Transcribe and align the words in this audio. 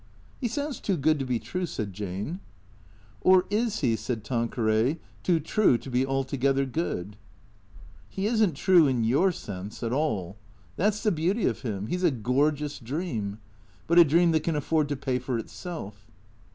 "He 0.41 0.47
sounds 0.47 0.79
too 0.79 0.97
good 0.97 1.19
to 1.19 1.25
be 1.27 1.37
true," 1.37 1.67
said 1.67 1.93
Jane." 1.93 2.39
Or 3.21 3.45
is 3.51 3.81
he/' 3.81 3.95
said 3.95 4.23
Tanqueray," 4.23 4.97
too 5.23 5.39
true 5.39 5.77
to 5.77 5.91
be 5.91 6.07
altogether 6.07 6.65
good?" 6.65 7.15
THE 7.15 7.15
CKEATORS 7.19 8.07
65" 8.07 8.07
He 8.15 8.25
is 8.25 8.41
n't 8.47 8.55
true, 8.57 8.87
in 8.87 9.03
your 9.03 9.31
sense, 9.31 9.83
at 9.83 9.93
all. 9.93 10.37
That 10.75 10.95
's 10.95 11.03
the 11.03 11.11
beauty 11.11 11.45
of 11.45 11.61
him. 11.61 11.85
He 11.85 11.97
's 11.97 12.01
a 12.01 12.09
gorgeous 12.09 12.79
dream. 12.79 13.37
But 13.85 13.99
a 13.99 14.03
dream 14.03 14.31
that 14.31 14.41
can 14.41 14.55
afford 14.55 14.89
to 14.89 14.95
pay 14.95 15.19
for 15.19 15.37
itself.' 15.37 16.07